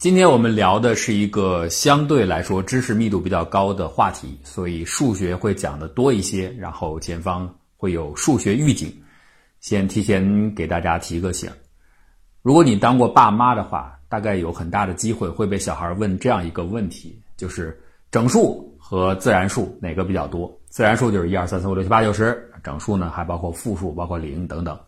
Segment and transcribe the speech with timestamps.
[0.00, 8.90] 今天我们聊的是一个相对来说知识密度比较高的话题，所以数学会讲的多一些，然后前方会有数学预警，
[9.60, 11.50] 先提前给大家提个醒。
[12.40, 17.78] 如果你当过爸妈的话，大概有很大的机会会被小孩问这样一个问题，就是
[18.10, 20.50] 整数和自然数哪个比较多？
[20.70, 24.80] 自然数就是一二三四五六七八九十，整数呢还包括负数，包括零等等。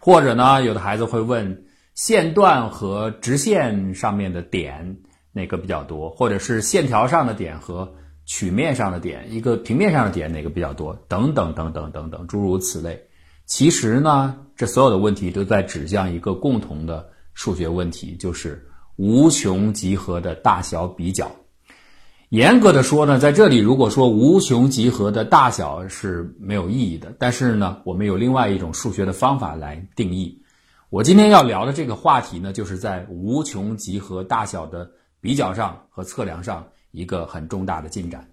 [0.00, 1.56] 或者呢，有的孩子会问。
[1.98, 4.98] 线段和直线上面的点
[5.32, 7.92] 哪个比较多，或者是线条上的点和
[8.24, 13.08] 曲面上的点，一个平面上的点哪个比较多，等等等等等等，诸如此类。
[13.46, 21.28] 其实呢，这所有的问题都在指向一个共同的数学问题，就是无穷集合的大小比较。
[22.28, 30.44] 严格的说呢，在这里如果说无穷集合的大小是没有意义的，但是呢，我们有另外一种数学的方法来定义。
[30.90, 38.26] 我今天要聊的这个话题呢，就是在无穷集合大小的比较上和测量上一个很重大的进展。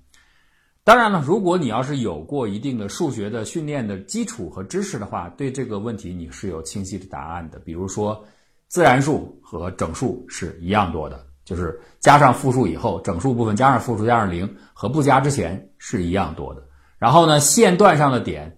[0.82, 7.60] 当然了，如果你要是有过一定的数学的训练的基础和知识的话，对这个问题你是有清晰的答案的。
[7.60, 8.24] 比如说，
[8.70, 16.64] 自然数和整数是一样多的，就是加上负数以后，整数部分加上负数加上零和不加之前是一样多的。
[16.98, 18.58] 然后呢，线段上的点。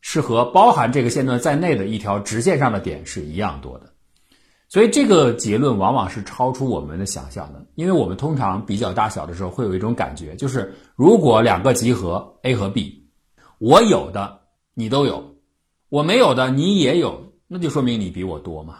[0.00, 3.92] 是和包含这个线段在内的一条直线上的点是一样多的，
[4.68, 7.64] 所以这个结论往往是超出我们的想象的。
[7.74, 13.08] 因为我们通常比较大小的时候，会有一种感觉，就是如果两个集合 A 和 B，
[13.58, 14.40] 我有的
[14.74, 15.36] 你都有，
[15.90, 18.78] 我没有的你也有，那就说明你比我多嘛。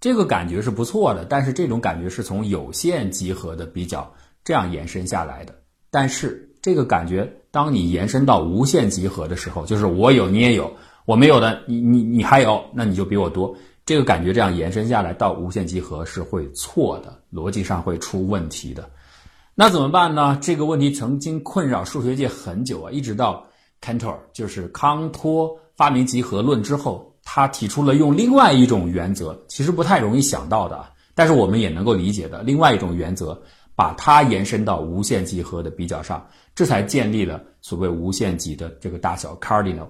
[0.00, 5.54] 这个感觉是不错的，但是这种感觉是从有限集合的比较这样延伸下来的，
[5.90, 6.48] 但是。
[6.64, 10.72] 这个感觉，当你延伸到无限集合的时候，就是我有你也有，
[11.04, 13.54] 我没有的你你你还有，那你就比我多。
[13.84, 18.88] 这个感觉这样延伸下来到无限集合是会错的，逻辑上会出问题的。
[19.54, 20.38] 那怎么办呢？
[20.40, 23.46] 这个问题曾经困扰数学界很久啊，一直到
[23.82, 33.38] Cantor，就是康托发明集合论之后，他提出了用另外一种原则，其实不太容易想到的啊，但是我们也能够理解的另外一种原则。
[33.76, 39.88] 把它延伸到无限集合的比较上，这才建立了所谓无限集的这个大小 cardinal。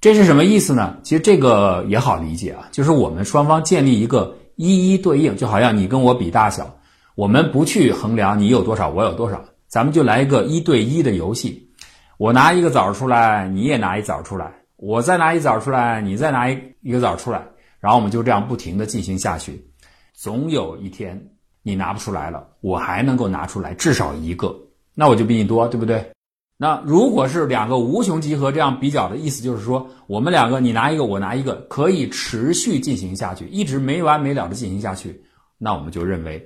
[0.00, 0.96] 这是什么意思呢？
[1.02, 6.78] 其实这个也好理解啊，就是我们双方建立一个一一对应，就好像你跟我比大小，
[7.16, 11.68] 我们不去衡量你有多少，我有多少，咱们就来一个一对一的游戏。
[12.16, 17.42] 我拿一个枣出来，你也拿一枣出来，我再拿一枣出来，你再拿一一个枣出来，
[17.80, 19.68] 然后我们就这样不停的进行下去，
[20.14, 21.30] 总有一天。
[21.68, 24.58] 你拿不出来了，我还能够拿出来至少一个，
[24.94, 26.10] 那我就比你多，对不对？
[26.56, 35.22] 那如果是两个无穷集合这样比较的意思，就是说我们两个你拿一个，我拿一个，可以持续进行下去，一直没完没了的进行下去，
[35.58, 36.42] 那我们就认为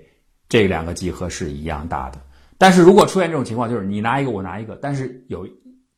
[0.48, 2.18] 这两个集合是一样大的。
[2.58, 5.46] 但是如果出现这种情况，就是你拿一个，我拿一个，但是有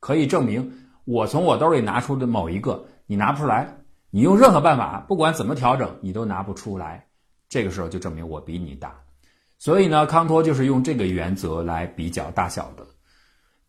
[0.00, 0.70] 可以证明
[1.06, 3.74] 我从我兜里拿出的某一个你拿不出来，
[4.10, 7.06] 你用任何办法，不管怎么调整，你都拿不出来，
[7.48, 8.94] 这个时候就证明我比你大。
[9.64, 12.86] 所以呢，康托就是用这个原则来比较大小的。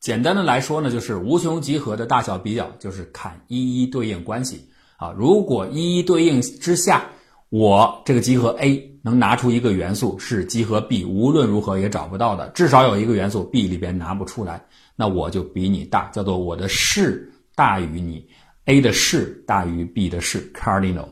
[0.01, 4.67] 简单的来说呢，就是无穷集合的大小比较，就是看一一对应关系
[4.97, 5.15] 啊。
[5.17, 7.05] 如果一一对应之下，
[7.47, 14.61] 我这个集合 A 能拿出一个元素是集合 B 无论如何也找不到的，至少有一个元素 B 里边拿不出来，
[14.97, 18.27] 那我就比你大，叫做我的势大于你
[18.65, 21.07] ，A 的势大于 B 的势，cardinal。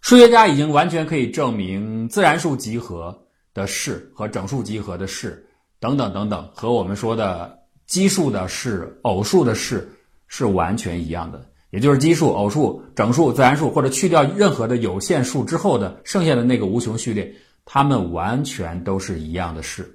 [0.00, 3.21] 数学家已经完全可以证明自然数集合。
[3.54, 5.46] 的式和整数集合的式
[5.80, 9.90] 等等等等，和我们说的奇数的式、偶数的式
[10.28, 11.44] 是完全一样的。
[11.70, 19.90] 也就是奇数、偶数、整数、自然数，或者去掉任何的有限数之后的剩下的那个无穷序列，它们完全都是一样的式。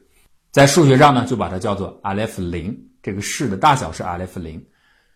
[0.51, 4.59] 在数学上呢，就把它叫做 Aleph 零，这个式的大小是 Aleph 零。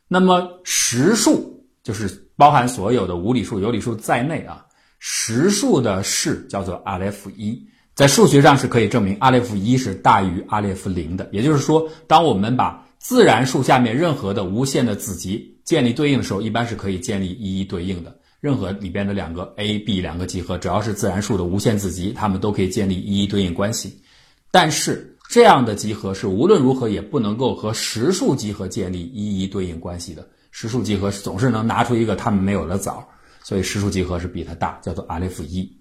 [0.08, 4.64] 那么实数就是包含所有的无理数、有理数在内啊，
[5.00, 7.68] 实数的式叫做 Aleph 一。
[8.02, 18.18] 在数学上是可以证明阿列夫一是大于阿列夫零的，也就是说，当我们把自然数下面任何的无限的子集建立对应的时候，一般是可以建立一一对应的。
[18.40, 24.02] 任何里边的两个 a、b 两个集合，只要是自然数的无限子集，它们都可以建立一一对应关系。
[24.50, 30.28] 但是这样的集合是无论如何也不能够和实数集合建立一一对应关系的。
[30.50, 33.08] 实数集合总是能拿出一个它们没有的枣，
[33.44, 35.72] 所以实数集合是比它大，叫做阿列夫一。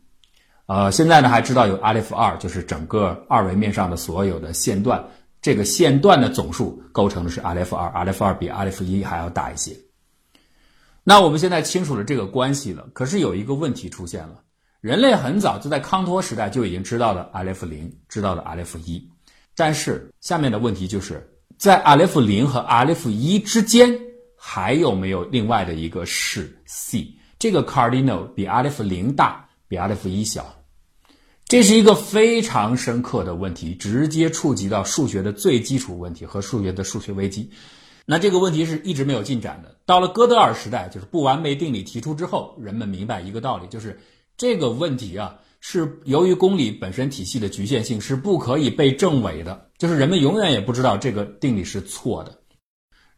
[0.71, 5.05] 呃，现在呢还知道有阿列夫二，就是整个二维面上的所有的线段，
[5.43, 9.77] 这个线段的总数构成的是阿列夫二，阿列夫二比阿列夫一还要大一些。
[11.03, 14.43] 那我们现在清楚了这个关系了，可是有一个问题出现了，
[14.81, 19.05] 人类很早就在康托时代就已经知道了阿列夫零，知道了阿列夫一。
[19.57, 21.29] 但是下面的问题就是
[21.59, 23.93] 在阿列夫零和阿列夫一之间
[24.37, 27.13] 还有没有另外的一个式 c？
[27.41, 30.47] 这个 cardinal 比阿列夫零大，比阿列夫一小。
[31.51, 37.51] 这是一个非常深刻的问题，直接触及到数学的最基础问题和数学的数学危机。
[38.07, 39.77] 那这个问题是一直没有进展的。
[39.85, 43.99] 到了哥德尔时代，就是不完美定理提出之后，人们明白一个道理，就是
[44.37, 49.71] 这个问题啊，是由于公理本身体系的局限性，是不可以被证伪的。
[49.77, 52.39] 就是人们永远也不知道这个定理是错的。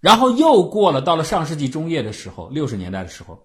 [0.01, 3.39] 然后又过了，到了上世纪中叶的时候，六十年代的时候，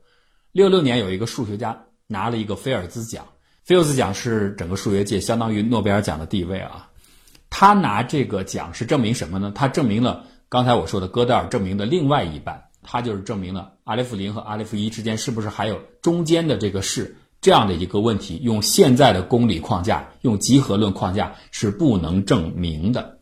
[0.54, 3.28] 六六年有一个数学家拿了一个菲尔兹奖，
[3.68, 6.88] 菲尔兹奖是整个数学界相当于诺贝尔奖的地位啊。
[7.50, 9.52] 他拿这个奖是证明什么呢？
[9.54, 10.24] 他证明了。
[10.48, 18.40] 刚才我说的哥德尔证明的另外一半，他就是证明了阿列夫零和阿列夫一之间是不是还有中间的这个式这样的一个问题。
[18.42, 23.18] 用现在的公理框架，用集合论框架是不能证明的。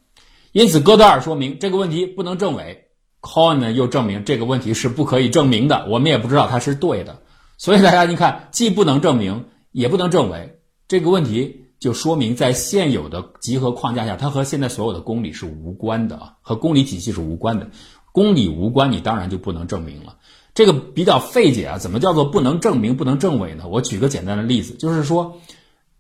[0.52, 2.86] 因此，哥德尔说明这个问题不能证伪
[3.20, 5.88] ，Cohen 呢又证明这个问题是不可以证明的。
[5.90, 7.20] 我们也不知道它是对的。
[7.58, 11.64] 所以大家你看，既不能证明，也不能证伪这个问题。
[11.78, 17.70] 就说明在现有的集合框架下，它和现在所有的公理是无关的啊，和公理体系是无关的。
[18.14, 20.16] 公理无关，你当然就不能证明了。
[20.54, 23.68] 这个比较费解啊，怎么叫做不能证明、不能证伪呢？
[23.68, 25.42] 我举个简单的例子，就是说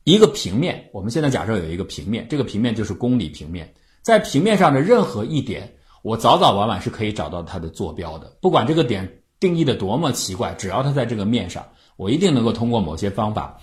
[0.06, 8.38] 一个平面，我们现在假设有一个平面，这个平面就是公理平面，在平面上的任何一点，我早早晚晚是可以找到它的坐标的。
[8.42, 13.60] 不管这个点定义的多么奇怪，只要它在这个面上，我一定能够通过某些方法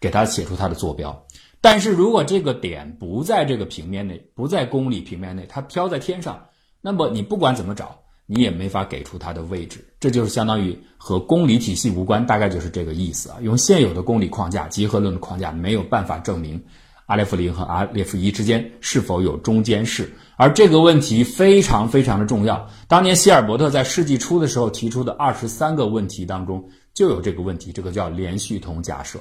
[0.00, 1.24] 给它写出它的坐标。
[1.60, 6.40] 但是如果这个点不在这个平面内，不在公理平面内，它飘在天上，
[6.80, 9.84] 那么你不管怎么找，你也没法给出它的位置。
[9.98, 13.38] 这就是相当于和公理体系无关，大概就是这个意思啊。
[13.42, 16.62] 用现有的公理框架、集合论的框架，没有办法证明
[17.06, 20.12] 阿列夫零和阿列夫一之间是否有中间式。
[20.36, 22.68] 而这个问题非常非常的重要。
[22.86, 29.20] 当年希尔伯特在世纪初的时候提出的二十三个问题当中，就有这个问题，这个叫连续统假设。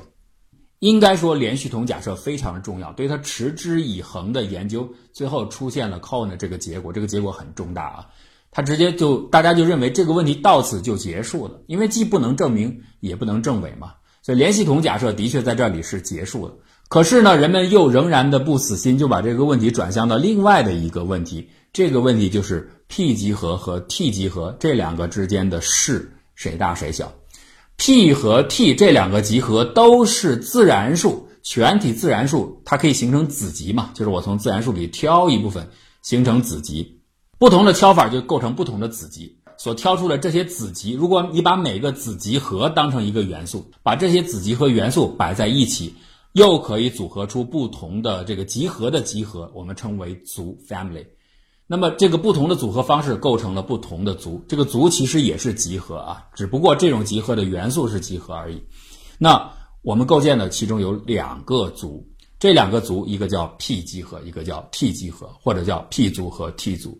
[0.79, 8.07] 应该说，连续统假设非常重要，对它持之以恒的研究，最后出现了 Cohen 的这个结果，这个结果很重大啊！
[8.49, 16.55] 他直接就大家就认为这个问题到此就结束了，因为既不能证明，也不能证伪嘛，所以连续统假设的确在这里是结束了。
[16.89, 27.13] 可是呢，人们又仍然的不死心，就把这个问题转向到另外的一个问题，这个问题就是 P 集合和 T 集合这两个之间的式谁大谁小。
[27.77, 33.91] P 和 T 这两个集合都是自然数，全体自然数，它可以形成子集嘛？
[33.93, 35.69] 就是我从自然数里挑一部分
[36.01, 36.99] 形成子集，
[37.37, 39.37] 不同的挑法就构成不同的子集。
[39.59, 45.95] 所挑出的这些子集，如果你把每个子集合当成一个元素，把这些子集和元素摆在一起，
[46.33, 51.05] 又可以组合出不同的这个集合的集合，我们称为族 （family）。
[51.69, 58.63] 那么这个不同的组合方式构成了不同的族，这个族其实也是集合啊，只不过这种集合的元素是集合而已。
[59.17, 62.07] 那我们构建的其中有两个族，
[62.39, 66.97] 这两个族一个叫 P 集合，一个叫 T 集合，或者叫 P 族和 T 族，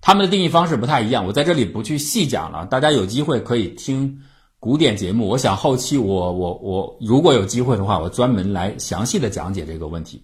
[0.00, 4.18] 它们的定义方式不太一样，我在这里不去细讲了，大家有机会可以听
[4.58, 5.28] 古典节目。
[5.28, 10.20] 我想后期我我我如果有机会的话，我专门来详细的讲解这个问题。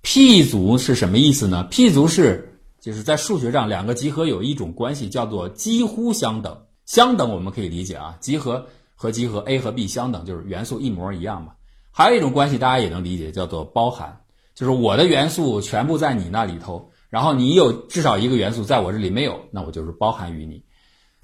[0.00, 2.50] P 族是什么意思呢？P 族是。
[2.84, 6.54] 就是在数学上，两个集合有一种关系叫做几乎相等。
[6.84, 11.52] 相等我们可以理解啊，集合和集合 A 和 B 相等，就是元素一模一样嘛。
[11.90, 14.20] 还有一种关系大家也能理解，叫做包含，
[14.54, 20.62] 就是我的元素全部在你那里头，然后你有至少一个元素在我这里没有，那我就是包含于你。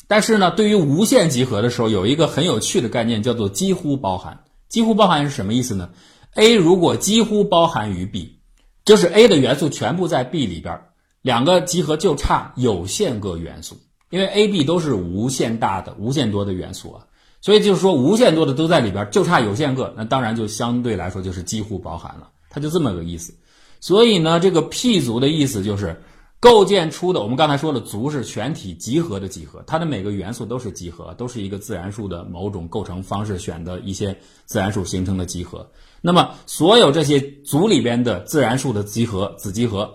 [0.09, 4.45] 但是呢，对于无限集合的时候，有一个很有趣的概念叫做几乎包含。
[4.71, 5.90] 几乎包含是什么意思呢
[6.37, 8.38] ？A 如果几乎包含于 B，
[8.87, 10.81] 就是 A 的元素全部在 B 里边。
[11.23, 13.77] 两个集合就差有限个元素，
[14.09, 17.05] 因为 A、B 都是无限大的、无限多的元素啊，
[17.43, 23.35] 所以就是说无限多的都在里边，就差有限个，那当然就相对来说就是几乎包含了，它就这么个意思。
[23.81, 26.03] 所以呢，这个 P 族的意思就是
[26.41, 35.71] 构建出的，我们刚才说的族是全体集合的集合，它的每个元素都是集合，都是一个自然数的某种构成方式选的一些自然数形成的集合。
[36.00, 39.93] 那么所有这些族里边的自然数的集合子集合。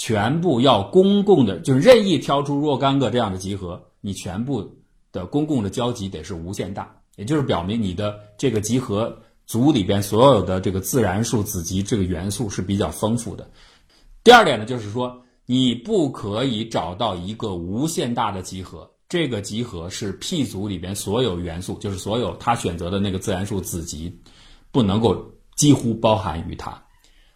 [0.00, 4.76] 全部要公共的，就是任意挑出若干个这样的集合，你全部
[5.10, 13.50] 的公共的交集得是无限大，也就是表明你的这个集合组里边所有的这个自然数子集这个元素是比较丰富的。
[14.22, 24.16] 第二点呢，就是说你不可以找到一个无限大的集合，这个集合是 P 组里边所有元素，就是所有他选择的那个自然数子集，
[24.70, 26.80] 不能够几乎包含于它。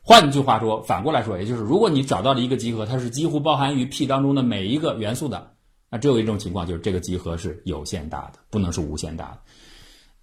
[0.05, 5.53] 换句话说，反过来说，也就是如果你找到了一个集合，它是几乎包含于 P 当中的每一个元素的，
[5.91, 9.39] 那只有一种情况，就是这个集合是有限大的，不能是无限大的。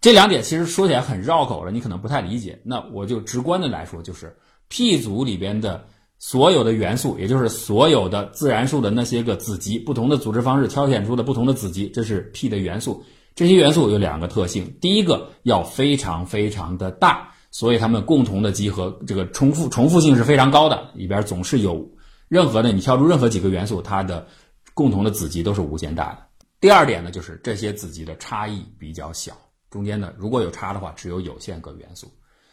[0.01, 2.59] 这两点其实说起来很绕口了，你可能不太理解。
[2.63, 5.85] 那我就直观的来说，就是 P 组里边的
[6.17, 13.05] 所有的元素，也就是所有的自然数的那些个子集，不同的组织方式挑选出的不同的子集，这是 P 的元素。
[13.33, 17.28] 这些元素有两个特性，第一个要非常非常的大。
[17.51, 21.89] 所以它们共同的集合，这个重复重复性是非常高的，里边总是有
[22.27, 24.27] 任何的你挑出任何几个元素，它的
[24.73, 26.19] 共同的子集都是无限大的。
[26.59, 29.33] 第二点呢，就是这些子集的差异比较小，
[29.69, 32.11] 中间呢如果有差的话，只有有限个元素。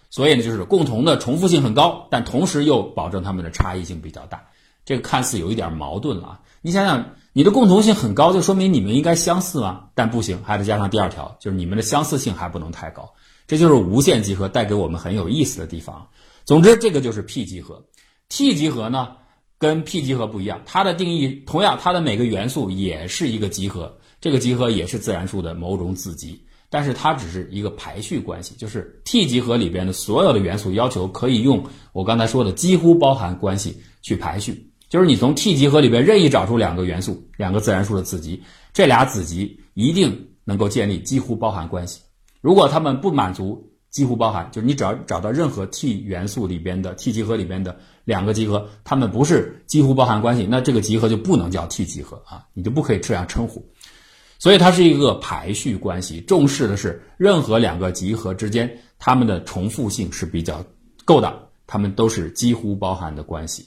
[0.08, 4.42] 所以呢，就是共同的重复性很高，但同时又保证它们的差异性比较大。
[4.84, 6.40] 这个看似有一点矛盾了啊！
[6.62, 9.88] 你想想，你的共同性很高，就说明你们应该相似吗？
[9.96, 13.12] 但不行，还得加上第二条，就是你们的相似性还不能太高。
[13.46, 16.08] 这就是无限集合带给我们很有意思的地方。
[16.44, 17.84] 总之，这个就是 P 集合。
[18.28, 19.08] T 集合呢，
[19.58, 42.00] 跟 P 集合不一样，它的定义同样，它的每个元素也是一个集合，这个集合也是自然数的某种子集，但是它只是一个排序关系，就是 T 集合里边的所有的元素要求可以用我刚才说的几乎包含关系去排序，就是你从 T 集合里边任意找出两个元素，两个自然数的子集，这俩子集一定能够建立几乎包含关系。
[42.46, 43.60] 如果它们不满足
[43.90, 53.68] 几乎包含，就是你只要找到任何 T 元素里边的 T 集合里边的两个集合，它们不是几乎包含关系，那这个集合就不能叫 T 集合啊，你就不可以这样称呼。
[54.38, 60.64] 所以它是一个排序关系，重视的是任何两个集合之间它们的重复性是比较
[61.04, 63.66] 够的，它们都是几乎包含的关系。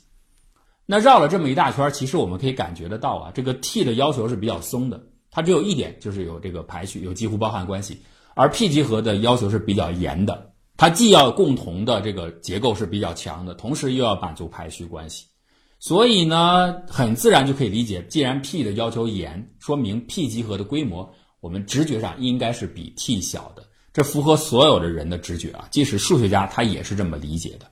[0.86, 8.00] 那绕了这么一大圈，其实我们可以感觉得到啊，这个 T 的要求是比较松的，它只有一点就是有这个排序，有几乎包含关系。
[8.36, 15.25] 而 P 集合的要求是比较严的，它既要共同的这个结构是比较强的，同时又要满足排序关系，
[15.79, 27.65] 所以呢，很自然就可以理解，既然 P 的要求严，说明 P 集合的规模，我们直觉上应该是比 T 小的，这符合所有的人的直觉啊，即使数学家他也是这么理解的。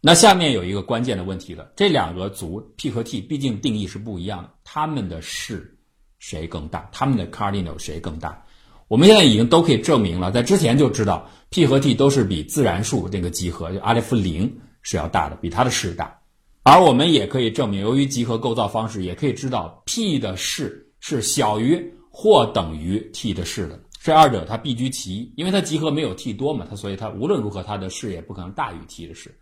[0.00, 5.78] 那下面有一个关键的问题了，这两个族 P 和 T 毕竟定义是不一样的，它们的式
[6.18, 6.88] 谁更大？
[6.90, 8.42] 它们的 cardinal 谁更大？
[8.90, 16.12] 我们现在已经都可以证明了，在之前就知道 P 和 T 都是比自然数这个集合就阿列夫零是要大的，比它的式大。
[16.64, 21.80] 而我们也可以证明，由于集合构造方式，也可以知道 P 的式是小于
[22.10, 23.78] 或等于 T 的式的。
[24.02, 29.32] 这二者它必居其一，因为它集合没有 T 多嘛，它所以它无论如何它的式也不可能大于 T 的式。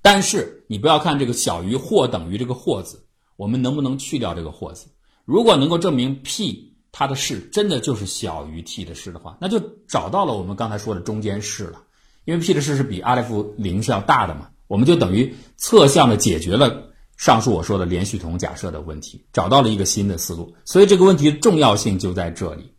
[0.00, 3.04] 但是你不要看这个小于或等于这个或字，
[3.34, 4.86] 我们能不能去掉这个或字？
[5.24, 6.70] 如果能够证明 P。
[6.92, 9.58] 它的式真的就是小于 T 的式的话，那就
[9.88, 11.82] 找到了我们刚才说的中间式了。
[12.26, 20.54] 因为 P 的式是比阿利夫零是要大的嘛，我们就等于侧向的解决了上述我说的连续统假设的问题，找到了一个新的思路。
[20.64, 22.72] 所以这个问题的重要性就在这里。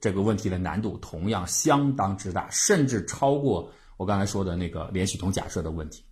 [0.00, 6.02] 这个问题的难度同样相当之大，甚至超过我刚才说的那个连续统假设的问题。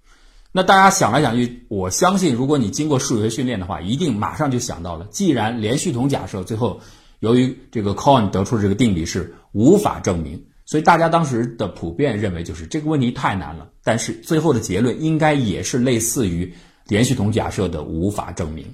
[0.53, 6.81] 那大家想来想去，我相信如果你经过数学训练的话，一定马上就想到了，既然连续统假设最后。
[7.25, 13.71] 由于这个 Cohen 得出的这个定理是无法证明，所以大家当时的普遍认为就是这个问题太难了。
[13.83, 16.53] 但是最后的结论应该也是类似于
[16.87, 18.67] 连续统假设的无法证明，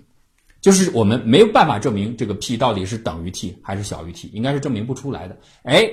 [0.60, 5.38] 就是我们没有办法证明这个 P 到底是等于 T 还是小于 T，应该是证明不出来的。
[5.62, 5.88] 哎，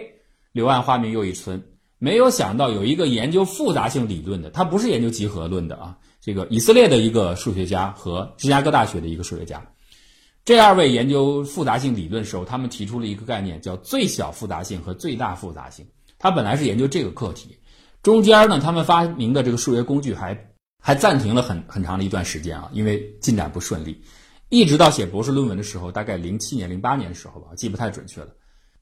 [0.52, 1.62] 柳暗花明又一村，
[2.00, 9.64] 没有想到有一个研究复杂性理论的，他不是研究集合论的啊，这个以色列的一个数学家和芝加哥大学的一个数学家。
[10.48, 15.86] 这二位研究复杂性理论的时候，他们提出了一个概念，叫最小复杂性和最大复杂性。
[16.18, 17.58] 他本来是研究这个课题，
[18.02, 20.52] 中间呢，他们发明的这个数学工具还
[20.82, 24.02] 还暂停了很很长的一段时间啊，因为进展不顺利，
[24.48, 28.30] 一直到写博士论文的时候，大概零七年、零八年的时候吧，记不太准确了，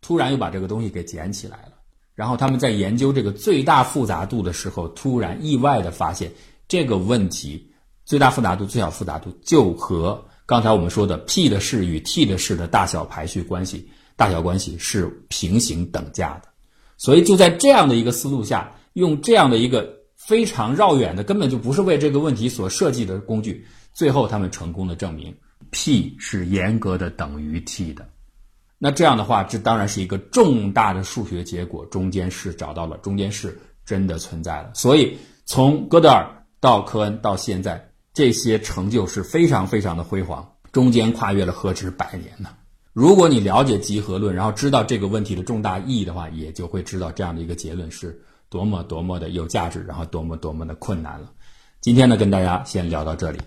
[0.02, 1.72] 突然又把这个东西给捡起来了。
[2.14, 6.32] 然后他们在研究这个最大复杂度的时候，突然意外的发现
[6.68, 7.72] 这个问题：
[8.06, 16.50] 最大复杂度、最小复杂度就和刚才我们说的 P 的式与 T 的式的大小排序关系、大小关系是平行等价的，
[16.98, 25.36] 所以就在这样的一个思路下，用这样的一个非常绕远的、根本就不是为这个问题所设计的工具，最后他们成功的证明
[25.72, 28.08] P 是严格的等于 T 的。
[28.78, 34.70] 那这样的话，这当然是一个重大的数学结果，中间式找到了，中间式真的存在了。
[34.76, 37.90] 所以从哥德尔到科恩到现在。
[38.16, 42.50] 这些成就是非常非常的辉煌，中间跨越了何止百年呢？
[42.94, 48.18] 如果你了解集合论，然后知道这个问题的重大意义的话，也就会知道这样的一个结论是
[48.48, 51.30] 多么多么的有价值，然后多么多么的困难了。
[51.82, 53.40] 今天呢，跟大家先聊到这里。